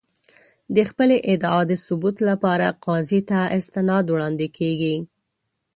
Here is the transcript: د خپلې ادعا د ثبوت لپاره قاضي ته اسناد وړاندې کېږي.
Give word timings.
د 0.75 0.77
خپلې 0.89 1.17
ادعا 1.31 1.61
د 1.67 1.73
ثبوت 1.85 2.17
لپاره 2.29 2.67
قاضي 2.85 3.21
ته 3.29 3.39
اسناد 3.57 4.05
وړاندې 4.09 4.47
کېږي. 4.57 4.95